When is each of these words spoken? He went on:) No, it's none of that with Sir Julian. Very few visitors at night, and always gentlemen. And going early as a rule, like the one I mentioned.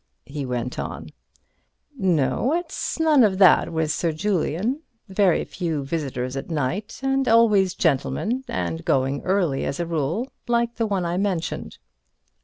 He 0.25 0.47
went 0.47 0.79
on:) 0.79 1.09
No, 1.95 2.53
it's 2.53 2.99
none 2.99 3.23
of 3.23 3.37
that 3.37 3.71
with 3.71 3.91
Sir 3.91 4.11
Julian. 4.11 4.81
Very 5.07 5.45
few 5.45 5.83
visitors 5.85 6.35
at 6.35 6.49
night, 6.49 6.99
and 7.03 7.27
always 7.27 7.75
gentlemen. 7.75 8.43
And 8.47 8.83
going 8.83 9.21
early 9.21 9.63
as 9.63 9.79
a 9.79 9.85
rule, 9.85 10.31
like 10.47 10.77
the 10.77 10.87
one 10.87 11.05
I 11.05 11.17
mentioned. 11.17 11.77